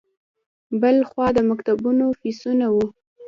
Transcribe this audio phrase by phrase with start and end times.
[0.81, 2.85] بل خوا د مکتبونو فیسونه وو.